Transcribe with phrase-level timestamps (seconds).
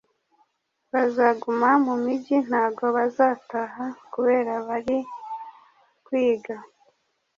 [0.91, 4.97] bazaguma mu migi ntago bazataha kubera bari
[6.05, 6.55] kwiga